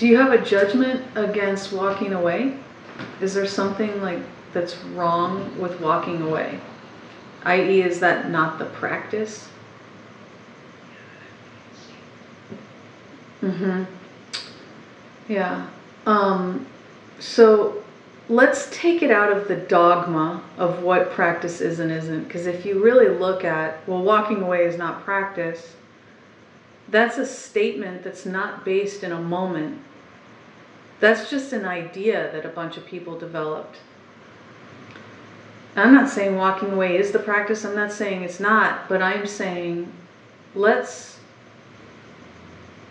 [0.00, 2.56] Do you have a judgment against walking away?
[3.20, 4.20] Is there something like
[4.54, 6.58] that's wrong with walking away?
[7.44, 9.46] I.e., is that not the practice?
[13.42, 13.84] Mm-hmm.
[15.28, 15.66] Yeah.
[16.06, 16.66] Um,
[17.18, 17.84] so
[18.30, 22.24] let's take it out of the dogma of what practice is and isn't.
[22.24, 25.74] Because if you really look at, well, walking away is not practice,
[26.88, 29.82] that's a statement that's not based in a moment.
[31.00, 33.78] That's just an idea that a bunch of people developed.
[35.74, 39.26] I'm not saying walking away is the practice, I'm not saying it's not, but I'm
[39.26, 39.90] saying
[40.54, 41.18] let's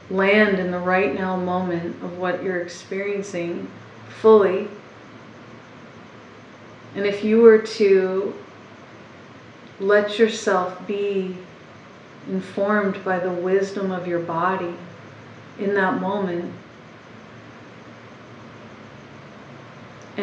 [0.09, 3.69] land in the right now moment of what you're experiencing
[4.21, 4.67] fully.
[6.95, 8.33] And if you were to
[9.79, 11.37] let yourself be
[12.27, 14.73] informed by the wisdom of your body
[15.59, 16.53] in that moment,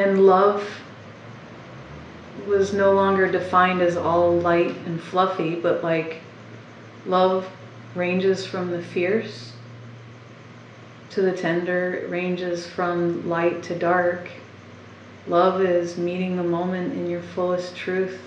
[0.01, 0.83] and love
[2.47, 6.21] was no longer defined as all light and fluffy, but like
[7.07, 7.49] love
[7.95, 9.55] ranges from the fierce
[11.11, 14.29] to the tender, it ranges from light to dark.
[15.27, 18.21] Love is meeting the moment in your fullest truth,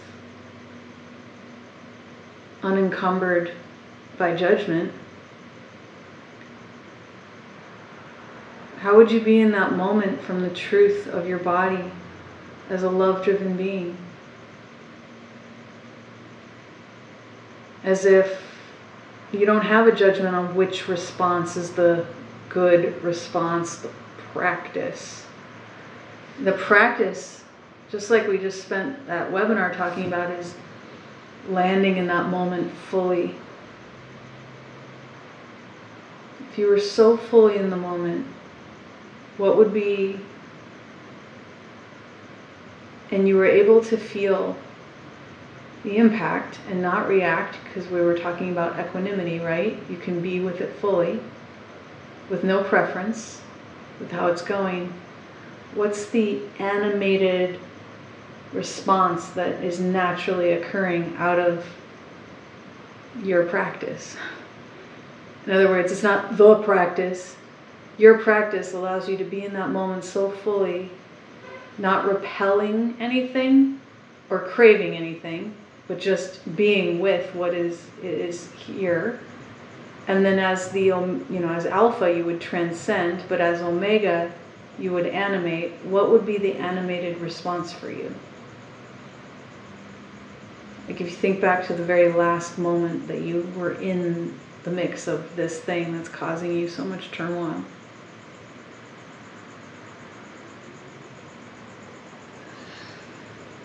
[2.63, 3.51] unencumbered
[4.17, 4.91] by judgment.
[8.81, 11.91] How would you be in that moment from the truth of your body
[12.69, 13.97] as a love driven being?
[17.83, 18.41] As if
[19.33, 22.05] you don't have a judgment on which response is the
[22.47, 23.89] good response, the
[24.31, 25.25] practice.
[26.41, 27.43] The practice,
[27.91, 30.55] just like we just spent that webinar talking about, is
[31.49, 33.35] landing in that moment fully.
[36.49, 38.25] If you were so fully in the moment,
[39.39, 40.19] what would be,
[43.09, 44.55] and you were able to feel
[45.83, 49.79] the impact and not react, because we were talking about equanimity, right?
[49.89, 51.19] You can be with it fully
[52.29, 53.41] with no preference
[53.99, 54.93] with how it's going,
[55.73, 57.59] what's the animated
[58.53, 61.65] response that is naturally occurring out of
[63.23, 64.15] your practice?
[65.45, 67.35] In other words, it's not the practice.
[67.99, 70.89] Your practice allows you to be in that moment so fully,
[71.77, 73.81] not repelling anything
[74.29, 75.53] or craving anything,
[75.85, 79.19] but just being with what is is here.
[80.07, 84.31] And then as the you know as alpha you would transcend but as omega
[84.79, 85.73] you would animate.
[85.83, 88.15] What would be the animated response for you?
[90.87, 94.71] Like if you think back to the very last moment that you were in the
[94.71, 97.65] mix of this thing that's causing you so much turmoil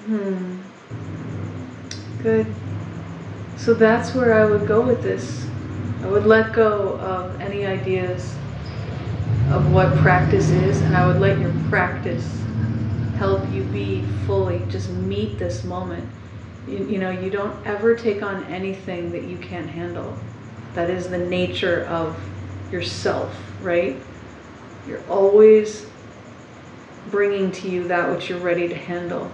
[0.06, 0.60] hmm
[2.22, 2.46] good
[3.56, 5.46] so that's where i would go with this
[6.04, 8.34] I would let go of any ideas
[9.48, 12.42] of what practice is, and I would let your practice
[13.16, 16.06] help you be fully, just meet this moment.
[16.68, 20.14] You, you know, you don't ever take on anything that you can't handle.
[20.74, 22.18] That is the nature of
[22.70, 23.96] yourself, right?
[24.86, 25.86] You're always
[27.10, 29.30] bringing to you that which you're ready to handle.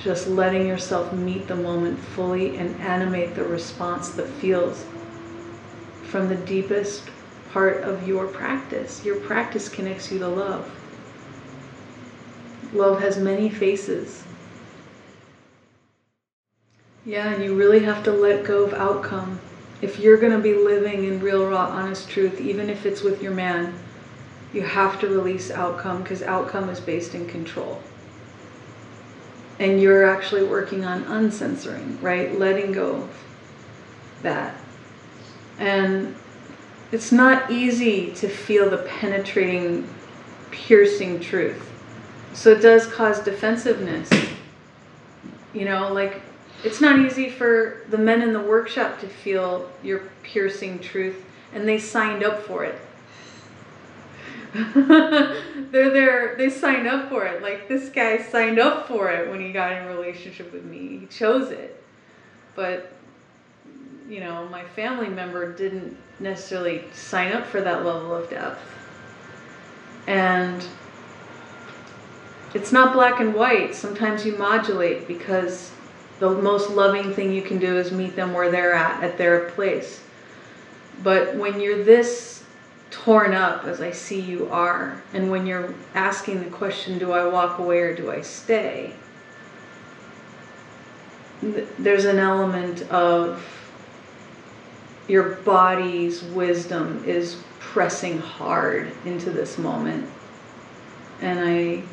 [0.00, 4.86] Just letting yourself meet the moment fully and animate the response that feels
[6.04, 7.02] from the deepest
[7.52, 9.04] part of your practice.
[9.04, 10.70] Your practice connects you to love.
[12.72, 14.24] Love has many faces.
[17.04, 19.40] Yeah, and you really have to let go of outcome.
[19.80, 23.22] If you're going to be living in real, raw, honest truth, even if it's with
[23.22, 23.74] your man,
[24.52, 27.80] you have to release outcome because outcome is based in control.
[29.58, 32.38] And you're actually working on uncensoring, right?
[32.38, 33.24] Letting go of
[34.22, 34.56] that.
[35.58, 36.14] And
[36.92, 39.88] it's not easy to feel the penetrating,
[40.50, 41.64] piercing truth.
[42.32, 44.08] So it does cause defensiveness.
[45.52, 46.22] You know, like
[46.64, 51.66] it's not easy for the men in the workshop to feel your piercing truth, and
[51.66, 52.76] they signed up for it.
[54.54, 57.42] They're there, they signed up for it.
[57.42, 60.98] Like this guy signed up for it when he got in a relationship with me.
[60.98, 61.82] He chose it.
[62.54, 62.92] But
[64.08, 68.60] you know, my family member didn't necessarily sign up for that level of depth.
[70.06, 70.64] And
[72.54, 73.74] it's not black and white.
[73.74, 75.70] Sometimes you modulate because
[76.18, 79.50] the most loving thing you can do is meet them where they're at, at their
[79.50, 80.02] place.
[81.02, 82.37] But when you're this
[83.08, 85.02] torn up as I see you are.
[85.14, 88.92] And when you're asking the question, do I walk away or do I stay?
[91.40, 93.42] There's an element of
[95.08, 100.06] your body's wisdom is pressing hard into this moment.
[101.22, 101.84] And I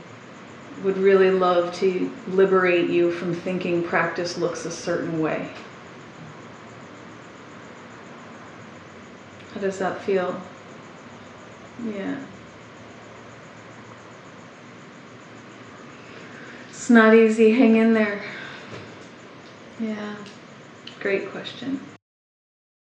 [0.83, 5.50] would really love to liberate you from thinking practice looks a certain way.
[9.53, 10.41] How does that feel?
[11.83, 12.18] Yeah.
[16.69, 17.51] It's not easy.
[17.51, 18.24] Hang in there.
[19.80, 20.16] Yeah.
[21.00, 21.80] Great question.